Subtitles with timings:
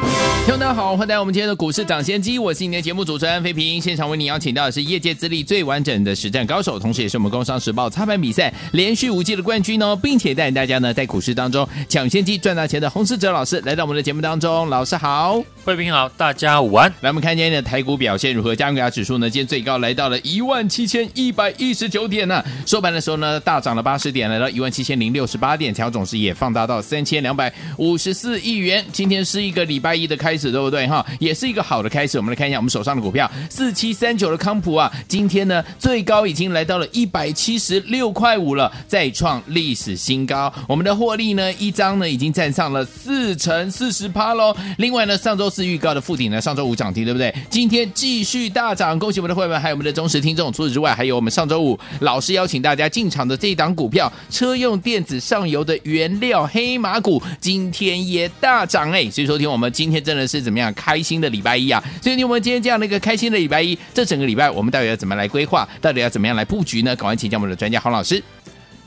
[0.00, 3.78] 听众大家好，欢迎来到我们今天的股市涨先机，我是今天的节目主持人飞平。
[3.78, 14.66] 现场为你邀请到的是业界资历最完整的实战高手，同时也是我们工商时报操盘比赛连续五季的冠军哦，并且带领大家呢在股市当中抢先机赚大钱的洪世哲老师来到我们的节目当中。
[14.70, 16.90] 老师好，飞平好，大家午安。
[17.02, 18.56] 来，我们看今天的台股表现如何？
[18.56, 28.82] 加权指数呢，今天最高来到了一万七千一百一十九点呢、收盘的时候呢大涨了八十点，来到一万七千零六十八点，成交总值也放大到三千两百五十四亿元。
[28.92, 30.48] 今天是一个礼拜一的开始。
[30.48, 31.04] 对不对哈？
[31.18, 32.16] 也是一个好的开始。
[32.16, 40.52] 我们来看一下我们手上的股票，四七三九的康普啊，今天呢最高已经来到了一百七十六块五了，再创历史新高。
[40.66, 44.56] 我们的获利呢，一张呢已经站上了四成四十趴喽。
[44.78, 47.34] 另外呢，上周四预告的富鼎呢，上周五涨停，对不对？
[47.50, 50.52] 今天继续大涨，恭喜我们的会员，还有我们的忠实听众。
[50.52, 59.10] 除此之外，还有我们上周五老师邀请大家进场的这一档股票，车用电子上游的原料黑马股，今天也大涨哎。
[59.10, 60.28] 所以说，听我们今天真的。
[60.28, 61.82] 是怎么样开心的礼拜一啊？
[62.02, 65.66] 所以，我们今天这样的一个开心的礼拜一，这整个礼拜我们到底要怎么来规划？
[65.80, 66.94] 到底要怎么样来布局呢？
[66.94, 68.22] 赶快请教我们的专家黄老师。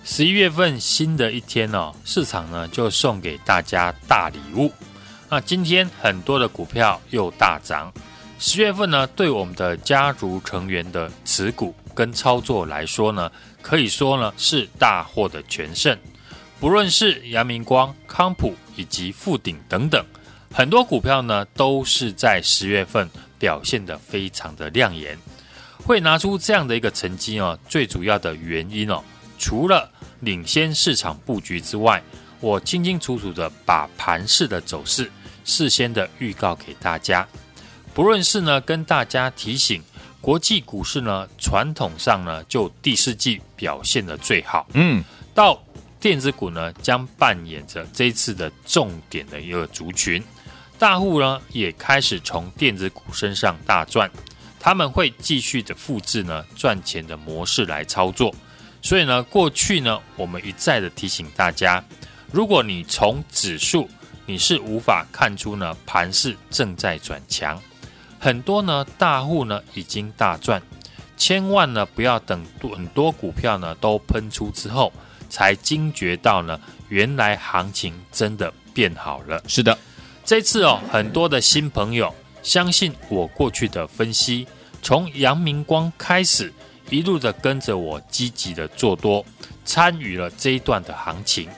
[0.04, 4.72] 十一月份新的一天哦，市场呢就送给大家大礼物。
[5.30, 7.92] 那今天很多的股票又大涨。
[8.38, 13.32] 十月份呢，对我们的家族成员的持股跟操作来说呢，
[13.64, 15.98] 可以说呢是大获的全胜。
[16.60, 20.06] 不论是阳明光、康普以及富鼎等等。
[20.54, 25.18] 很多股票呢，都是在十月份表现的非常的亮眼，
[25.86, 27.58] 会拿出这样的一个成绩哦。
[27.70, 29.02] 最主要的原因哦，
[29.40, 32.04] 除了领先市场布局之外，
[32.42, 35.10] 我清清楚楚的把盘势的走势
[35.46, 37.26] 事先的预告给大家。
[37.94, 39.82] 不论是呢，跟大家提醒，
[40.20, 44.68] 国际股市呢，传统上呢，就第四季表现的最好。
[44.74, 45.02] 嗯，
[45.34, 45.62] 到
[46.00, 50.22] 电子股呢，将扮演着这一次的重点的一个族群。
[50.82, 54.10] 大户呢也开始从电子股身上大赚，
[54.60, 58.34] 他们会继续的复制呢赚钱的模式来操作。
[58.82, 61.84] 所以呢，过去呢我们一再的提醒大家，
[62.32, 63.88] 如果你从指数
[64.26, 67.62] 你是无法看出呢盘势正在转强，
[68.20, 70.60] 很多呢大户呢已经大赚，
[71.16, 74.92] 千万呢不要等很多股票呢都喷出之后
[75.30, 76.60] 才惊觉到呢
[76.90, 79.44] 原来行情真的变好了。
[79.48, 79.78] 是的。
[80.24, 84.48] 这次哦，很多的新朋友相信我过去的分析，
[84.82, 86.54] 从阳明光开始，
[86.90, 89.26] 一路的跟着我积极的做多，
[89.66, 91.50] 参与了这一段的行情。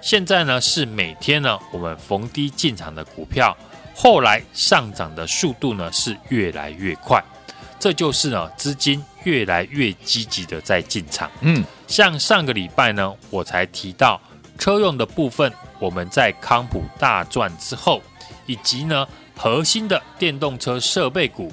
[0.00, 3.56] 现在呢，是每天呢，我们逢低进场的股票，
[3.94, 7.22] 后来上涨的速度呢是越来越快，
[7.80, 11.30] 这就是呢资金越来越积极的在进场。
[11.40, 14.20] 嗯，像上个礼拜呢，我才提到
[14.58, 15.50] 车用的部分。
[15.78, 18.02] 我们在康普大赚之后，
[18.46, 21.52] 以及呢核心的电动车设备股，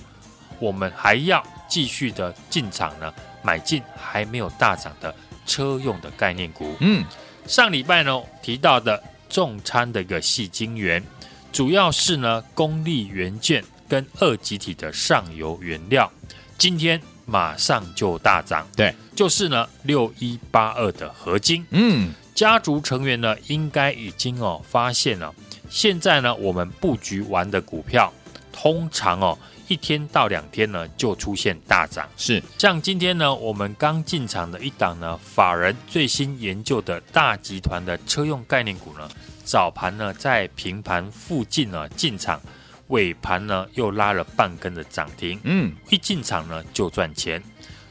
[0.60, 3.14] 我们还要继续的进场呢，
[3.44, 5.14] 买进还没有大涨的
[5.46, 6.76] 车用的概念股。
[6.80, 7.06] 嗯，
[7.46, 11.04] 上礼拜呢提到的重仓的一个细晶圆，
[11.52, 16.12] 主要是呢功率元件跟二极体的上游原料，
[16.58, 18.68] 今天马上就大涨。
[18.76, 21.64] 对，就是呢六一八二的合金。
[21.70, 22.12] 嗯。
[22.36, 25.34] 家族成员呢，应该已经哦发现了，
[25.70, 28.12] 现在呢，我们布局完的股票，
[28.52, 32.06] 通常哦一天到两天呢就出现大涨。
[32.18, 39.10] 是，像今天呢，我们刚进场的一档呢，法人最新研究的大集团的车用概念股呢，
[39.46, 42.42] 早盘呢在平盘附近呢进场，
[42.88, 45.40] 尾盘呢又拉了半根的涨停。
[45.46, 47.42] 嗯，一进场呢就赚钱，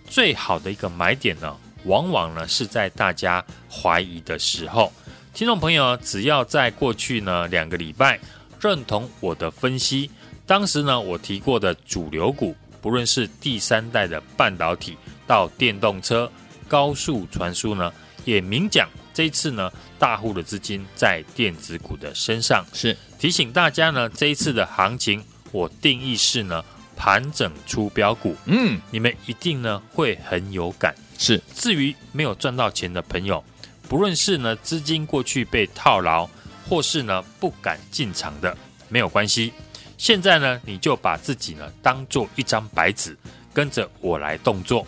[0.07, 1.57] 最好的一个买点呢。
[1.85, 4.93] 往往呢是在大家怀疑的时候，
[5.33, 8.19] 听众朋友只要在过去呢两个礼拜
[8.61, 10.11] 认同我的分析，
[10.47, 16.31] 当时呢我提过的主流股，不论是第三代的半导体到电动车、
[16.69, 17.93] 高速传输呢，
[18.25, 22.97] 也明讲这一次呢大户的资金在电子股的身上，是。
[23.19, 26.63] 提醒大家呢这一次的行情，我定义是呢
[26.97, 30.95] 盘整出标股，嗯，你们一定呢会很有感。
[31.19, 33.43] 是，至于没有赚到钱的朋友，
[33.89, 36.29] 不论是呢资金过去被套牢，
[36.69, 38.57] 或是呢不敢进场的，
[38.89, 39.53] 没有关系。
[39.97, 43.17] 现在呢，你就把自己呢当做一张白纸，
[43.53, 44.87] 跟着我来动作。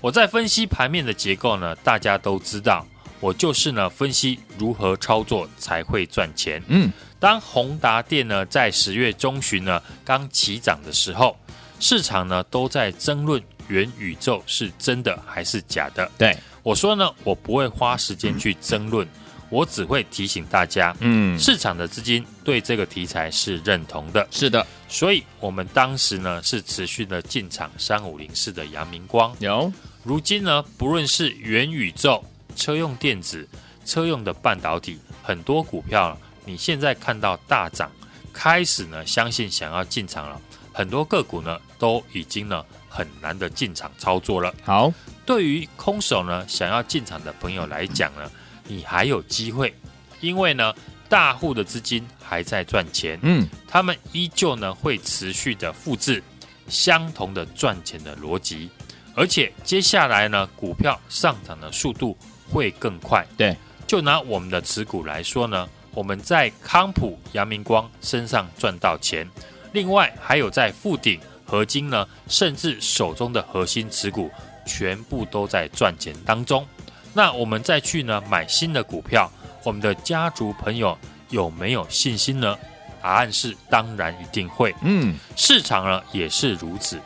[0.00, 2.86] 我在分析盘面的结构呢，大家都知道，
[3.18, 6.62] 我就是呢分析如何操作才会赚钱。
[6.68, 11.36] 嗯，当宏达电呢在十月中旬呢刚起涨的时候，
[11.80, 16.10] 市场呢都在争论元宇宙是真的还是假的。
[16.18, 19.06] 对，我说呢，我不会花时间去争论，
[19.48, 24.26] 我只会提醒大家，嗯，市场的资金对这个题材是认同的。
[24.30, 29.34] 是的，所以我们当时呢是持续的进场三五零四的阳明光。
[29.40, 29.72] 有，
[30.02, 32.24] 如今呢，不论是元宇宙、
[32.56, 33.48] 车用电子、
[33.84, 37.90] 车用的半导体，很多股票，你现在看到大涨，
[38.32, 40.40] 开始呢，相信想要进场了，
[40.72, 44.54] 很多个股呢都已经呢很难的进场操作了。
[44.62, 44.92] 好，
[45.24, 48.30] 对于空手呢想要进场的朋友来讲呢，
[48.68, 49.74] 你还有机会，
[50.20, 50.74] 因为呢
[51.08, 56.22] 大户的资金还在赚钱，嗯，他们依旧呢会持续的复制
[56.68, 58.68] 相同的赚钱的逻辑。
[59.14, 62.16] 而且接下来呢，股票上涨的速度
[62.50, 63.26] 会更快。
[63.36, 63.56] 对，
[63.86, 69.28] 就拿我们的持股来说呢，我们在康普、阳明光身上赚到钱，
[69.72, 71.20] 另外还有在富鼎、
[71.52, 74.30] 合金呢，甚至手中的核心持股
[74.64, 76.66] 全部都在赚钱当中。
[77.12, 79.30] 那我们再去呢买新的股票，
[79.62, 80.96] 我们的家族朋友
[81.28, 82.56] 有没有信心呢？
[83.02, 84.74] 答案是当然一定会。
[84.80, 86.98] 嗯，市场呢也是如此。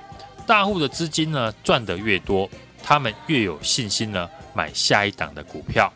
[0.47, 2.49] 大户的资金呢赚得越多，
[2.85, 5.93] 他们越有信心呢买下一档的股票。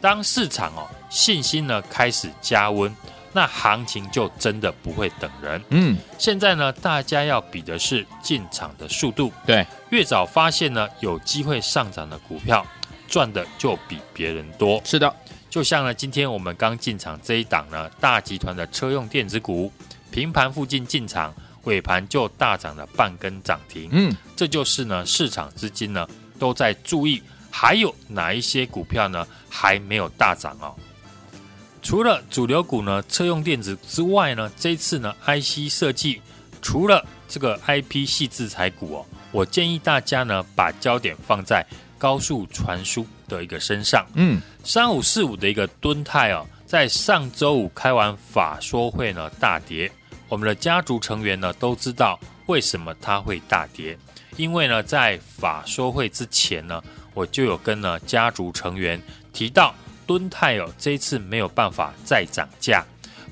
[0.00, 2.92] 当市场哦信心呢开始加温，
[3.32, 5.62] 那行情就真的不会等人。
[5.70, 12.66] 嗯，现在呢大家要比的是进场的速度，对，越早发现呢有机会上涨的股票，
[13.08, 14.80] 赚的就比别人多。
[14.84, 15.14] 是的，
[15.50, 19.72] 就像呢今天我们刚进场这一档呢大集团的车用电子股，
[20.10, 21.34] 平盘附近进场。
[21.66, 26.04] 尾盘就大涨了半根涨停，嗯，这就是呢市场资金呢
[26.36, 30.74] 都在注意，还有哪一些股票呢还没有大涨哦？
[31.82, 36.22] 除了主流股呢车用电子之外呢，这一次呢 IC 设计
[36.62, 41.66] 除了这个 IP 系制裁股哦，我建议大家呢把焦点放在
[41.98, 49.90] 高速传输的一个身上，嗯，三五四五的一个敦泰哦，在上周五开完法说会呢大跌。
[50.28, 53.98] 我们的家族成员呢都知道为什么它会大跌，
[54.36, 56.82] 因为呢在法说会之前呢，
[57.12, 59.00] 我就有跟呢家族成员
[59.32, 59.74] 提到，
[60.06, 62.84] 敦泰哦这一次没有办法再涨价，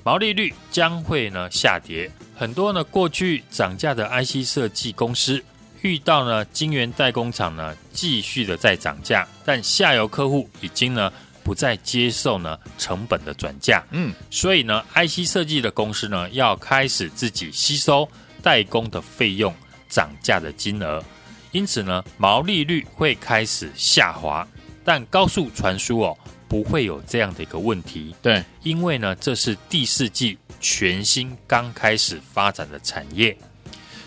[0.05, 2.11] 毛利率将会呢下跌。
[2.37, 5.43] 很多呢过去涨价的 IC 设计公司
[5.82, 11.12] 遇到呢晶圆代工厂呢继续的在涨价，但下游客户已经呢。
[11.43, 18.08] 不再接受呢成本的转嫁，嗯，所以呢，IC 设计的公司呢要开始自己吸收
[18.43, 19.52] 代工的费用
[19.88, 21.02] 涨价的金额，
[21.50, 24.46] 因此呢，毛利率会开始下滑。
[24.84, 26.16] 但高速传输哦
[26.50, 33.38] 不会有这样的一个问题，对，因为呢这是第四季全新刚开始发展的产业，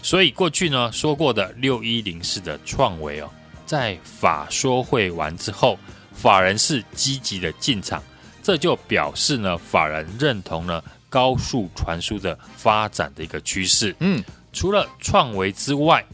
[0.02, 3.30] 所以过去呢说过的六一零四的创维哦，
[3.66, 5.80] 在法说会完之后。
[6.16, 8.02] 法人是积极的进场，
[8.44, 13.96] 这就表示呢，法人认同了高速传输的发展的一个趋势。
[14.00, 14.24] 嗯，
[14.54, 16.06] 除了创维之外，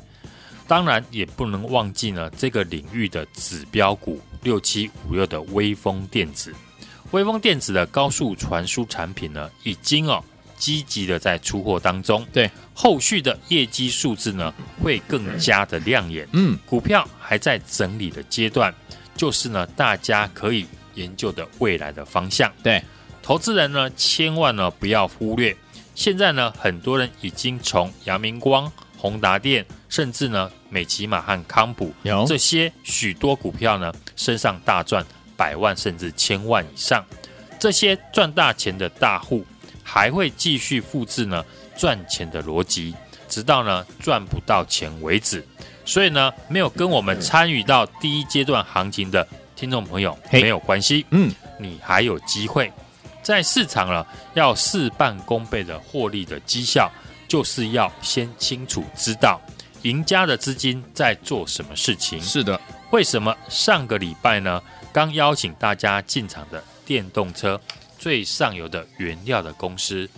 [0.68, 6.54] 当然也不能忘记呢这个领域的指标股六七五六的威风电子。
[7.12, 10.24] 威风电子的高速传输产品呢，已经哦
[10.58, 12.26] 积极的在出货当中。
[12.32, 14.54] 对，后续的业绩数字呢
[14.84, 16.28] 会更加的亮眼。
[16.34, 18.74] 嗯，股票还在整理的阶段。
[19.16, 20.66] 就是呢，大家可以
[20.96, 22.50] 研究的未来的方向。
[22.64, 22.82] 对，
[23.22, 25.54] 投资人呢，千万呢不要忽略。
[25.94, 35.04] 现在呢，很多人已经从阳明光、宏达电，甚至呢美琪玛和康普有这些许多股票呢，身上大赚
[35.38, 37.04] 百万甚至千万以上。
[37.58, 39.46] 这些赚大钱的大户
[39.82, 41.44] 还会继续复制呢
[41.78, 42.94] 赚钱的逻辑，
[43.30, 45.46] 直到呢赚不到钱为止。
[45.86, 52.72] 所以呢，没有跟我们参与到第一阶段行情的听众朋友没有关系，嗯，你还有机会。
[53.24, 56.92] 在市场了要事半功倍的获利的绩效，
[57.28, 59.40] 就是要先清楚知道
[59.82, 62.22] 赢家的资金在做什么事情。
[62.22, 62.60] 是的，
[62.92, 67.60] 为什么上个礼拜呢，刚邀请大家进场的电动车
[68.00, 70.10] 最上游的原料的公司，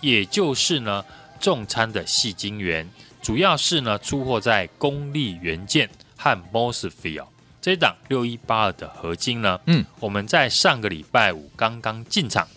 [0.00, 1.04] 也就是呢
[1.38, 2.88] 重餐的细晶圆。
[3.20, 7.26] 主要是呢，出货在功率元件和 MOSFET
[7.60, 12.48] 这一档六一八二的合金呢，嗯，我们在上个礼拜五刚刚进场，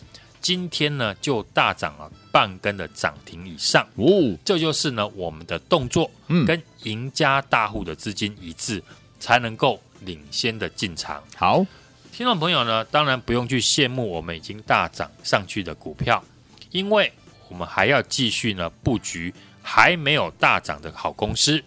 [0.41, 8.83] 今天呢就大涨了半根的涨停以上，哦，这就是呢我们的动作，嗯，跟赢家大户的资金一致，
[9.19, 11.23] 才能够领先的进场。
[11.35, 11.65] 好，
[12.11, 16.23] 听众朋友呢，当然不用去羡慕我们已经大涨上去的股票，
[16.71, 17.11] 因为
[17.49, 21.63] 我们还要继续呢布局还没有大涨的好公司。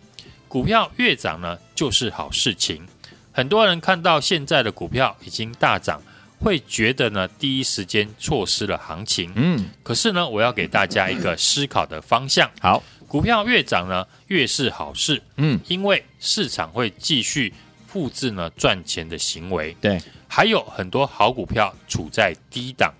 [0.48, 2.86] 股票越涨呢，就是好事情。
[3.32, 6.02] 很多人看到现在的股票已经大涨，
[6.40, 9.32] 会觉得呢第一时间错失了行情。
[9.36, 12.50] 嗯，可是呢，我要给大家一个思考的方向。
[12.60, 15.20] 好，股票越涨呢，越是好事。
[15.34, 17.52] 嗯，因为市场会继续
[17.88, 19.76] 复制呢赚钱的行为。
[19.80, 22.94] 对，还有很多好股票处在低档。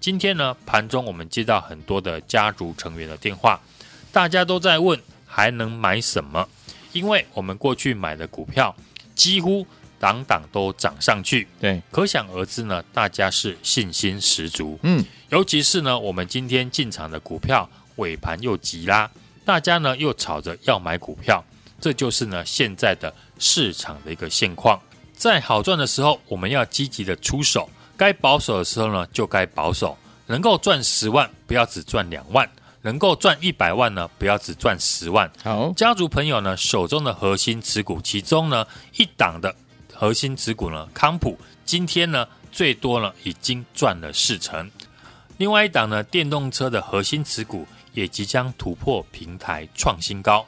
[0.00, 3.60] 今天呢，盘中我们接到很多的家族成员的电话，
[4.10, 6.48] 大家都在问还能买什么？
[6.92, 8.74] 因为我们过去买的股票
[9.14, 9.66] 几乎
[9.98, 14.78] 档档都涨上去，对，可想而知呢，大家是信心十足。
[14.84, 19.10] 嗯，尤其是呢，我们今天进场的股票尾盘又急拉，
[19.44, 21.44] 大家呢又吵着要买股票，
[21.80, 24.80] 这就是呢现在的市场的一个现况。
[25.14, 29.96] 在好赚的时候，我们要积极的出手；该保守的时候呢，就该保守。
[30.26, 32.48] 能够赚十万，不要只赚两万。
[32.82, 35.30] 能够赚一百万呢，不要只赚十万。
[35.44, 38.66] 好，家族朋友呢手中的核心持股，其中呢
[38.96, 39.54] 一档的
[39.92, 44.70] 核心持股呢康普，今天呢最多呢已经赚了四成。
[45.36, 50.46] 另外一档呢电动车的核心持股也即将突破平台创新高。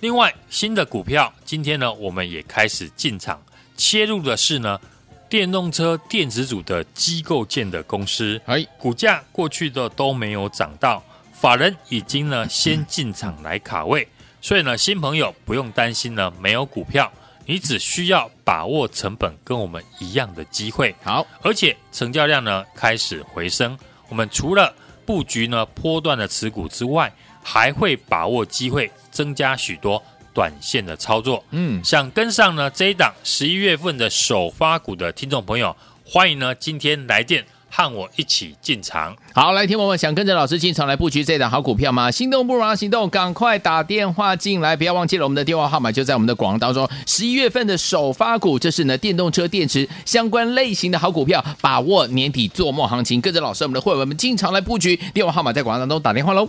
[0.00, 3.42] 另外新的股票，今天呢我们也开始进场
[3.76, 4.80] 切入的是呢
[5.28, 11.02] 电动车电子组的机构建的公司，哎，股价过去的都没有涨到。
[11.32, 14.06] 法人已经呢先进场来卡位，
[14.40, 17.12] 所以呢新朋友不用担心呢没有股票，
[17.46, 20.94] 你只需要把握成本跟我们一样的机会。
[21.02, 23.78] 好，而且成交量呢开始回升，
[24.08, 24.74] 我们除了
[25.08, 27.10] 布局呢波段的持股之外，
[27.42, 30.02] 还会把握机会增加许多
[30.34, 31.42] 短线的操作。
[31.52, 35.74] 嗯，想跟上呢这一档十一月份的首发股的听众朋友，
[36.04, 37.42] 欢迎呢今天来电。
[37.70, 39.14] 和我一起进场。
[39.34, 42.10] 好，来，听我们想跟着老师进场来布局这档好股票吗？
[42.10, 46.88] 心动不如行动，赶快打电话进来，不要忘记了我们的电话号码就在我们的广告当中。
[47.06, 54.98] 十一月份的首发股，这是呢电动车电池相关类型的好股票，把握年底做梦行情，跟着老师我们的会员们进场来布局。
[55.14, 56.48] 电话号码在广告当中打电话喽。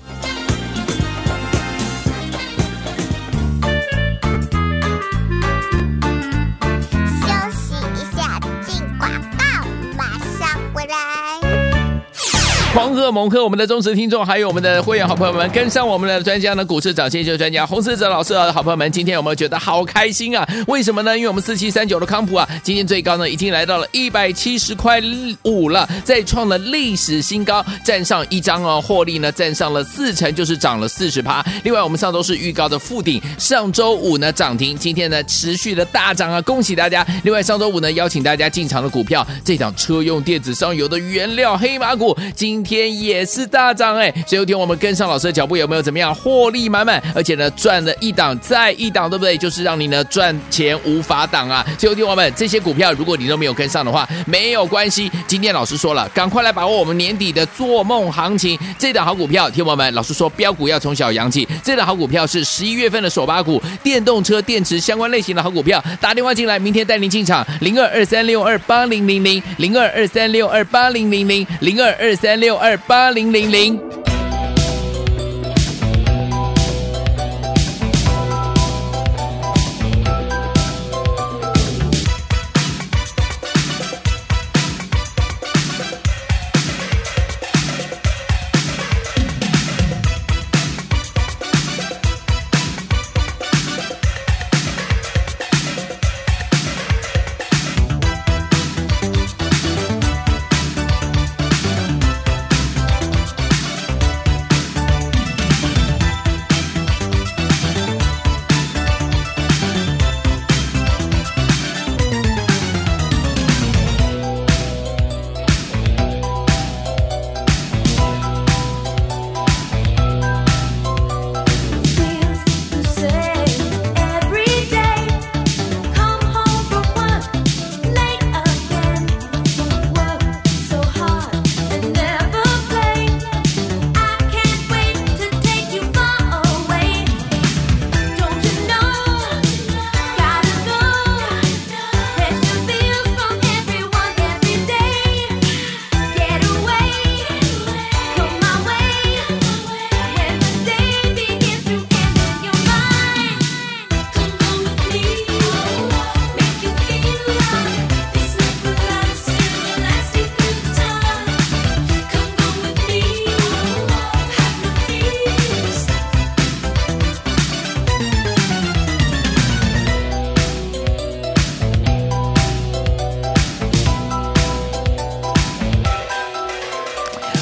[12.79, 20.47] 狂贺猛贺我们的忠实听众，还有我们的会员好朋友们，跟上我们的专家呢，股市涨先秀专家洪思哲老师的好朋友们，今天有没有觉得好开心啊？
[20.65, 21.13] 为什么呢？
[21.17, 25.01] 因为我们四七三九的康普啊，今天最高呢已经来到了一百七十块
[25.43, 31.45] 五了，再创了历史新高，站上一张哦，获利呢站上了四成，就是涨了四十趴。
[31.65, 37.05] 另外，我们上周是预告的富鼎，上周五呢涨停，今天呢持续的大涨啊，恭喜大家！
[37.25, 47.01] 另外，上周五呢邀请大家进场的股票，这档车用电子上游的原料黑马股，今今天也是大涨哎，所以有天我们跟上老师的脚步有没有怎么样获利满满？
[47.15, 49.35] 而且呢赚了一档再一档，对不对？
[49.35, 51.65] 就是让你呢赚钱无法挡啊！
[51.79, 55.11] 所以有天我们这些股票，如果你都没有跟上的话，没有关系。
[55.25, 58.55] 今天老师说了，赶快来把握我们年底的做梦行情。
[58.77, 61.47] 这档好股票，听我们老师说，标股要从小养起。
[61.63, 65.83] 这档好股票是十一月份的首发股，电动车电池相关类型的好股票。
[65.99, 72.58] 打电话进来，明天带您进场，零二二三六二八零零零，零二二三六二八零零零，零二二三六。
[72.59, 73.79] 二八零零零。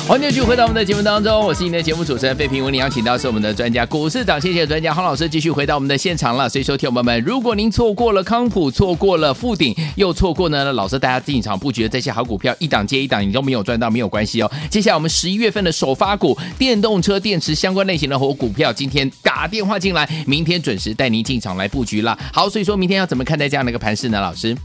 [0.08, 2.64] 欢迎继续回到我们的节目当中，我是您的节目主持人费平。
[2.64, 6.48] 为您邀请到是我们的专家股市长，谢谢专家黄老师继续回到我们的现场了。
[6.48, 14.50] 所以，说，听友们，如果您错过了康普，错过了富鼎，又错过呢，老师大家进场布局的这些好股票，一档接一档，你都没有赚到，没有关系哦。
[14.70, 22.18] 接下来我们十一月份的首发股，电动车电池相关类型的好股票，今天打电话进来，明天准时带您进场来布局了。
[22.32, 24.22] 好，所以说明天要怎么看待这样的一个盘势呢？
[24.22, 24.56] 老师？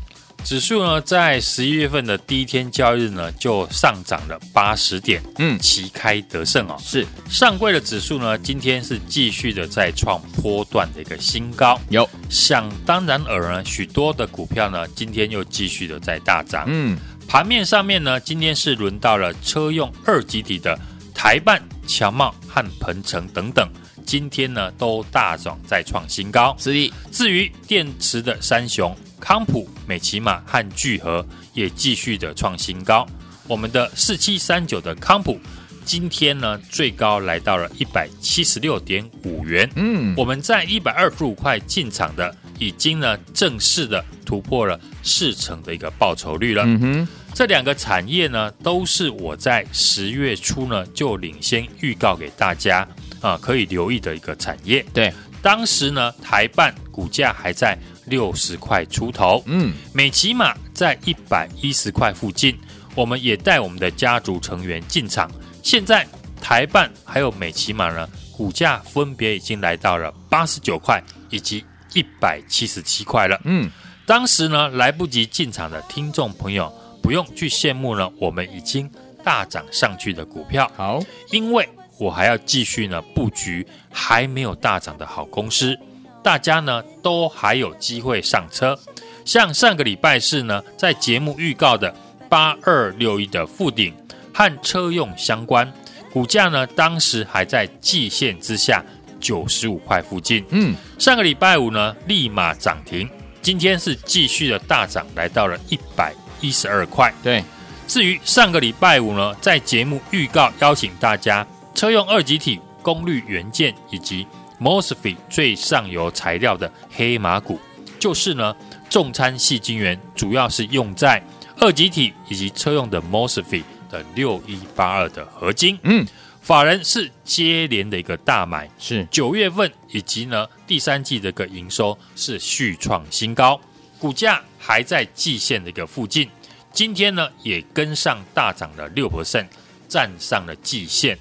[0.45, 6.77] 指数呢，在十一月份的第一天交易日呢，就上涨了八十点，嗯，旗开得胜哦。
[6.79, 11.81] 是上柜的指数呢，今天是继续的在创波段的一个新高。
[11.89, 16.65] 有想当然尔呢，许多的股票呢，今天又继续的在大涨。
[16.67, 20.79] 嗯，盘面上面呢，今天是轮到了车用二极体的
[21.15, 23.67] 台半、强茂和鹏程等等，
[24.05, 26.55] 今天呢都大涨再创新高。
[26.59, 28.95] 是的，至于电池的三雄。
[29.23, 31.25] 康普、美琪玛和聚合
[31.55, 33.07] 也继续的创新高。
[33.47, 35.38] 我们的四七三九的康普
[35.85, 39.71] 今天呢，最高来到了一百七十六点五元。
[39.76, 46.64] 嗯，我们在一百二十五块进场的，已经呢正式的突破了四成的一个报酬率了。
[46.67, 52.87] 嗯哼，这两个产业呢，都是我在十月初呢就领先预告给大家
[53.21, 54.85] 啊，可以留意的一个产业。
[54.93, 57.79] 对，当时呢台办股价还在。
[58.07, 62.59] 六十块出头，嗯，美琪玛在一百一十块附近，
[62.95, 65.31] 我们也带我们的家族成员进场。
[65.63, 66.07] 现在
[66.41, 73.41] 台办还有美琪玛呢，股价分别已经来到了八十九块以及一百七十七块了。
[73.45, 73.71] 嗯，
[74.05, 78.91] 当时呢来不及进场的听众朋友，不用去羡慕呢，我们已经
[79.23, 80.71] 大涨上去的股票。
[80.77, 85.79] 好，因为我还要继续呢布局还没有大涨的好公司。
[86.23, 88.79] 大家呢都还有机会上车，
[89.25, 91.93] 像上个礼拜四呢，在节目预告的
[92.29, 93.93] 八二六一的附顶
[94.33, 95.71] 和车用相关
[96.13, 98.85] 股价呢，当时还在季线之下
[99.21, 100.45] 九十五块附近。
[100.51, 103.09] 嗯，上个礼拜五呢，立马涨停，
[103.41, 107.13] 今天是继续的大涨，来到了一百一十二块。
[107.23, 107.43] 对，
[107.89, 114.25] 至于上个礼拜五呢，在节目预告邀请大家车用二极体功率元件以及。
[114.62, 117.59] MOSFET 最上游材料的黑马股，
[117.98, 118.55] 就是呢，
[118.88, 121.20] 重参细晶圆，主要是用在
[121.59, 125.77] 二极体以及车用的 MOSFET 的六一八二的合金。
[125.83, 126.07] 嗯，
[126.40, 129.05] 法人是接连的一个大买，是。
[129.11, 133.61] 九月份以及呢第三季的一个营收是续创新高，
[133.98, 136.29] 股价还在季线的一个附近，
[136.72, 139.46] 今天呢也跟上大涨了六 percent，
[139.88, 141.18] 站上了季线。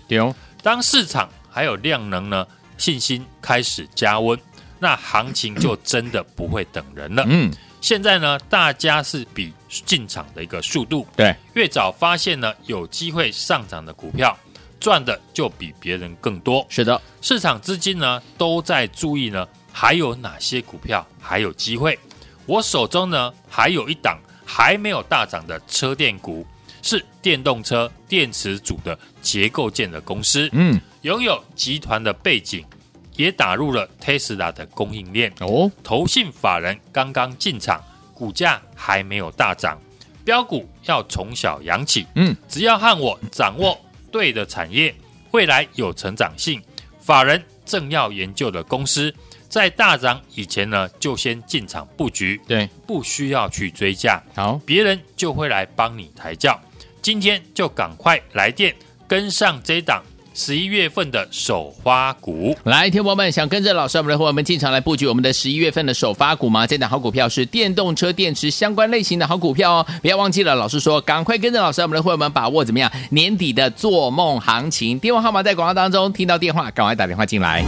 [0.62, 2.48] 当市场还有量能呢，
[2.82, 4.38] 信心开始加温，
[4.80, 7.24] 那行情就真的不会等人了。
[7.28, 14.36] 嗯，现在呢，大家是比进场的一个速度，对，越早发现呢有机会上涨的股票，
[14.80, 16.66] 赚的就比别人更多。
[16.70, 21.98] 是的，市场资金呢都在注意呢，还有哪些股票还有机会？
[22.48, 26.44] 我手中呢还有一档还没有大涨的车电股，
[26.82, 30.50] 是电动车电池组的结构件的公司。
[30.54, 30.82] 嗯。
[31.02, 32.64] 拥有集团的背景，
[33.16, 35.72] 也打入了 Tesla 的供应链哦。
[35.84, 37.84] 投信法人刚刚进场，
[38.14, 39.82] 股价还没有大涨，
[40.24, 42.06] 标股要从小养起。
[42.16, 43.80] 嗯，只要和我掌握
[44.12, 44.94] 对的产业，
[45.32, 46.62] 未来有成长性，
[47.00, 49.12] 法人正要研究的公司，
[49.50, 52.40] 在大涨以前呢，就先进场布局。
[52.48, 56.60] 对，不需要去追价，好，别人就会来帮你抬轿。
[57.02, 58.76] 今天就赶快来电
[59.08, 60.04] 跟上这档。
[60.34, 66.66] 十一月份的首发股，来，听众们想跟着老师我们的伙伴们进场来布局我们的十一月份的首发股吗？
[66.66, 74.98] 这档好股票是电动车电池相关类型的好股票哦，不要忘记了，老师说赶快跟着老师我们的伙伴们把握怎么样年底的做梦行情？
[75.00, 77.66] 电话号码在广告当中，听到电话赶快打电话进来。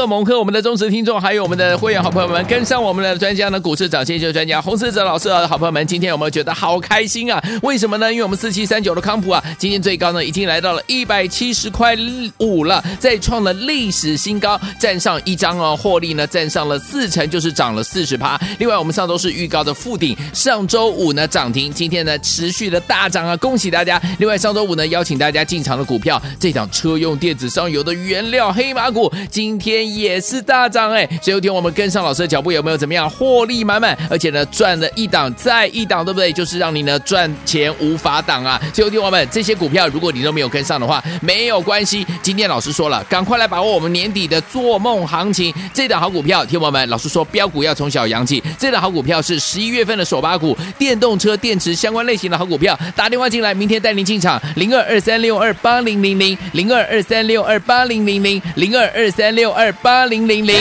[0.00, 7.42] 狂贺猛贺我们的忠实听众，还有我们的会员好朋友们，跟上我们的专家呢，股市涨先秀专家洪士哲老师的好朋友们，今天有没有觉得好开心啊？
[7.62, 8.10] 为什么呢？
[8.10, 11.94] 因为我们四七三九的康普啊，今天最高呢已经来到了一百七十块
[12.38, 18.40] 五了，再创了历史新高，站上一张哦，获利呢站上了四成，就是涨了四十趴。
[18.58, 24.00] 另外，我们上周是预告的复顶，上周五呢涨停，今天呢持续的大涨啊，恭喜大家！
[24.18, 33.96] 另外，上周五呢邀请大家进场的股票，这档车用电子上游的原料黑马股，今天也是大涨哎，所以有天我们跟上老师的脚步，有没有怎么样获利满满？
[34.08, 36.32] 而且呢，赚了一档再一档，对不对？
[36.32, 38.60] 就是让你呢赚钱无法挡啊！
[38.72, 42.06] 所以有天我们这些股票，如果你都没有跟上的话，没有关系。
[42.22, 60.54] 今天老师说了，赶快来把握我们年底的做梦行情，这档好股票，听我们，老师说标股要从小扬起，这档好股票是十一月份的首发股，电动车电池相关类型的好股票，打电话进来，明天带您进场，零二二三六二八零零零，零二二三六二八零零零，零二二三六二八零零零。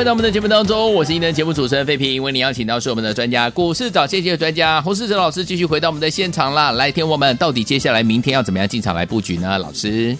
[0.00, 6.70] 回到我们的节目当中，我是今天的节目主持人费平，为你邀请到是我们的专家股市涨先机的专家洪世哲老师，继续回到我们的现场啦。
[6.70, 9.58] 来听我们到底接下来明天要怎么样进场来布局呢？
[9.58, 10.16] 老师，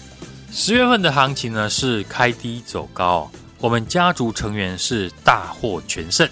[0.51, 6.29] 十月份的行情呢是开低走高，我们家族成员是大获全胜。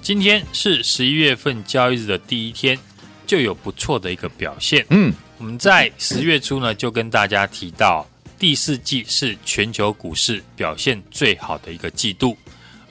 [0.00, 2.78] 今天是十一月份交易日的第一天，
[3.26, 4.86] 就有不错的一个表现。
[4.90, 8.06] 嗯，我们在十月初呢就跟大家提到。
[8.38, 12.36] 第四季是全球股市表现最好的一个季度，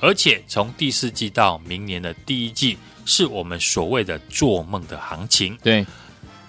[0.01, 5.57] 而且从第四季到明年的第一季，是我们所谓的做梦的行情。
[5.63, 5.85] 对，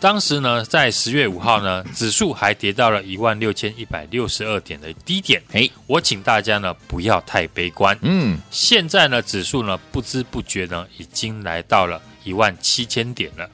[0.00, 5.40] 当时呢，在十月五号呢，指数还跌到了一万六千一百六十二点的低点。
[5.52, 7.96] 哎，我请大家呢不要太悲观。
[8.00, 13.48] 嗯，现在呢，指数呢不知不觉呢已经来到了一万七千点了。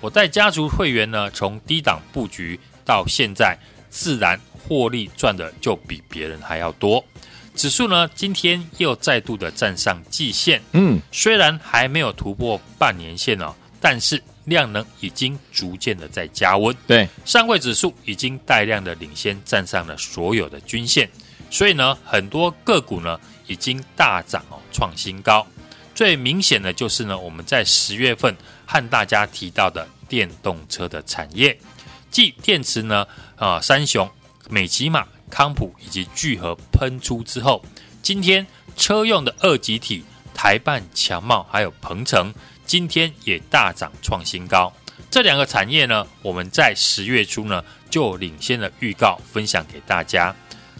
[0.00, 3.58] 我带家族会员呢从低档布局到现在，
[3.90, 4.40] 自然。
[4.68, 7.04] 获利赚的就比别人还要多，
[7.60, 21.06] 指数呢今天又再度的站上季线，嗯，虽然还没有突破半年线哦，但是量能已经逐渐的在加温，对，上柜指数已经带量的领先站上了所有的均线，
[21.50, 25.46] 所以呢，很多个股呢已经大涨哦，创新高。
[25.94, 31.54] 最明显的就是呢，我们在十月份和大家提到的电动车的产业，
[32.10, 34.10] 即电池呢啊、呃、三雄。
[34.48, 37.64] 美琪玛、康普以及聚合喷出之后，
[38.02, 42.34] 今天车用的二极体台半强茂还有鹏程，
[42.66, 44.72] 今天也大涨创新高。
[45.10, 50.34] 这两个产业呢，我们在十月初呢就领先了预告分享给大家。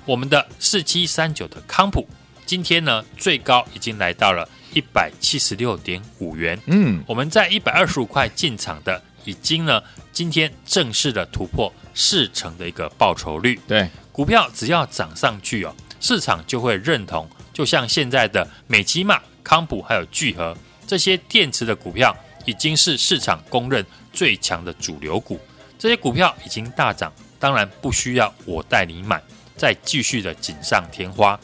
[0.04, 2.06] 我们的四七三九的康普，
[2.44, 6.58] 今天呢最高已经来到了一百七十六点五元。
[6.66, 9.82] 嗯，我们在一百二十五块进场的，已经呢
[10.12, 11.72] 今天正式的突破。
[12.00, 17.28] 四成的一个报酬率，对股票只要涨上去哦，市场就会认同。
[17.52, 23.84] 就像现在的美琪玛、康普还有聚合这些电池的股票，已经是市场公认
[24.14, 25.38] 最强的主流股。
[25.78, 29.22] 这些股票已经大涨，当然不需要我带你买，
[29.58, 31.38] 再继续的锦上添花。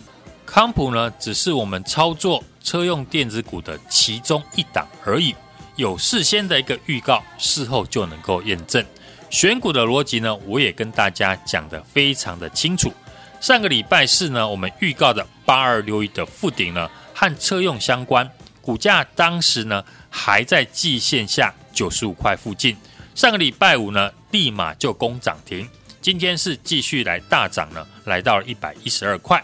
[0.46, 5.34] 康普呢，只是我们操作车用电子股的其中一档而已，
[5.76, 8.82] 有事先的一个预告，事后就能够验证。
[9.28, 12.92] 选股的逻辑呢，我也跟大家讲得非常的清楚。
[13.40, 18.28] 上个礼拜四呢，我们预告的八二六一的附顶呢，和车用相关，
[18.62, 22.76] 股价当时呢还在季线下九十五块附近。
[23.14, 25.68] 上个礼拜五呢，立马就攻涨停。
[26.00, 29.42] 今天是继续来大涨呢，来到了一百一十二块。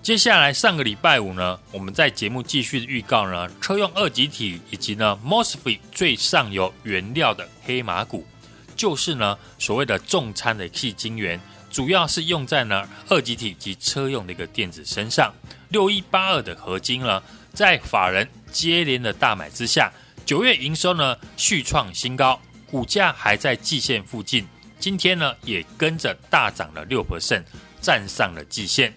[0.00, 8.26] 接下来上个礼拜五呢，我们在节目继续预告呢，车用二极体以及呢 MOSFET 最上游原料的黑马股，
[8.76, 15.32] 就是呢所谓的重餐的矽晶圆，主要是用在呢二极体及车用的一个电子身上。
[15.70, 19.92] 六一八二的合金呢，在法人接连的大买之下，
[20.24, 24.46] 九月营收呢续创新高，股价还在季线附近。
[24.78, 27.42] 今天呢，也跟着大涨了六 percent，
[27.80, 28.94] 站上了季线。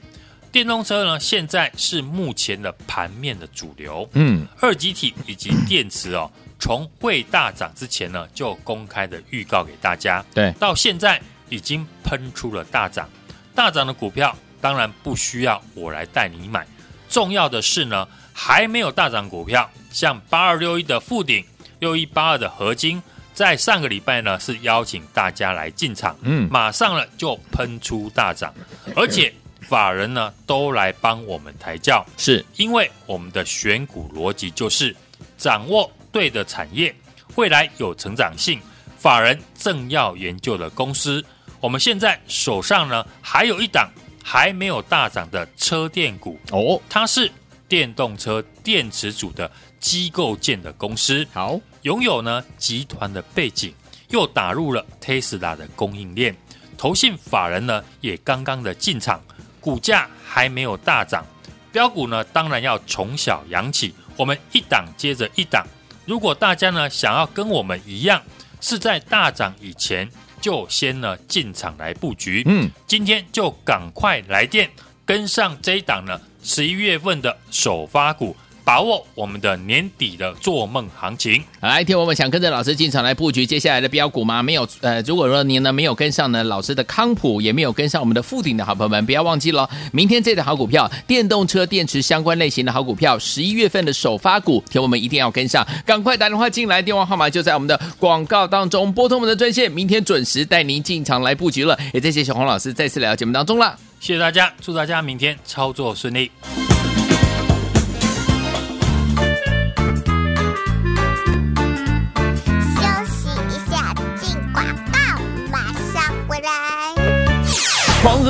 [0.51, 4.07] 电动车呢，现在是目前的盘面的主流。
[4.13, 10.23] 嗯，二极体以及电池哦，从未大涨之前呢，就公开的预告给大家。
[10.33, 13.09] 对，到现在已经喷出了大涨，
[13.53, 16.65] 大涨的股票当然不需要我来带你买。
[17.09, 21.45] 重要的是呢，还没有大涨股票，像八二六一的富鼎，
[21.79, 23.01] 六一八二的合金。
[23.33, 28.51] 在上个礼拜呢，是邀请大家来进场，嗯，马上呢就喷出大涨，
[28.95, 34.95] 而且法人呢都来帮我们抬轿，是因为我们的选股逻辑就是
[35.37, 35.87] 掌握
[36.17, 36.95] 对的产业，
[37.35, 38.59] 未来有成长性，
[38.97, 41.23] 法人正要研究的公司。
[41.59, 43.87] 我们现在手上呢还有一档
[44.23, 47.31] 还没有大涨的车电股哦，它是
[47.67, 51.59] 电动车电池组的机构建的公司，好。
[51.83, 53.71] 拥有呢集团的背景，
[54.09, 56.35] 又打入了 Tesla 的供应链，
[56.79, 59.21] 投信法人呢也刚刚的进场，
[59.61, 61.23] 股价还没有大涨，
[61.71, 65.63] 标股呢当然要从小养起，我们一档接着一档。
[66.07, 68.23] 如果大家呢想要跟我们一样，
[68.61, 74.69] 是在大涨以前就先呢进场来布局，嗯，今天就赶快来电
[75.05, 78.35] 跟上这一档呢十一月份的首发股。
[78.67, 81.41] 把握我们的年底的做梦行情。
[81.61, 84.43] 来，听我们想跟着老师进场来布局接下来的标股吗？
[84.43, 101.79] 没有，呃，如果说您呢没有跟上呢老师的康普，也没有跟上我们的富鼎的好朋友们，不要忘记了，明天这档好股票，电动车电池相关类型的好股票，十一月份的首发股，听我们一定要跟上，赶快打电话进来，电话号码就在我们的广告当中，拨通我们的专线，明天准时带您进场来布局了。
[101.93, 106.29] 也谢谢小红老师再次来到节目当中了，谢谢大家，祝大家明天操作顺利。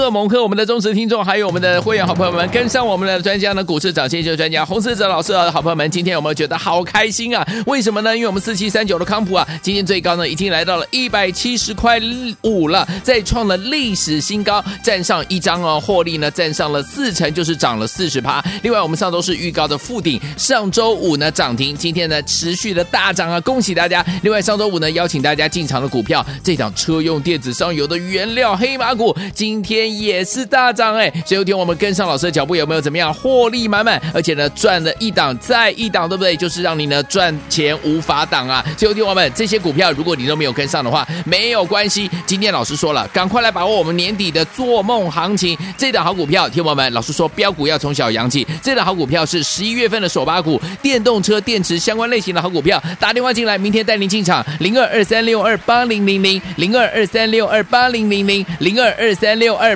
[0.07, 7.45] 贺猛贺我们的忠实听众，还有我们的会员好朋友们，跟上我们的专家呢，股市涨先机专家洪士哲老师的好朋友们，今天有没有觉得好开心啊？
[7.65, 8.15] 为什么呢？
[8.15, 11.99] 因为我们四七三九的康普啊，今天最高呢已经来到了一百七十块
[12.43, 18.41] 五了，再创了历史新高，站上一张哦，获利呢站上了四成，就是涨了四十趴。
[18.63, 24.05] 另外，我们上周是预告的富鼎，上周五呢涨停，今天呢持续的大涨啊，恭喜大家！
[24.23, 34.01] 另外，上周五呢邀请大家进场的股票，这档车用电子上游的原料黑马股，今天也是大涨哎，所以有天我们跟上老师的脚步，有没有怎么样获利满满？
[34.13, 36.36] 而且呢，赚了一档再一档，对不对？
[36.36, 38.63] 就是让你呢赚钱无法挡啊！
[38.77, 42.10] 所以有天我们这些股票，如果你都没有跟上的话，没有关系。
[42.25, 45.57] 今天老师说了，赶快来把握我们年底的做梦行情。
[45.77, 48.45] 这档好股票，听我们老师说，标股要从小养起。
[48.62, 52.81] 这档好股票是十一月份的首发股，电动车电池相关类型的好股票。
[52.99, 59.75] 打电话进来，明天带您进场，零二二三六二八零零零，零二二三六二八零零零，零二二三六二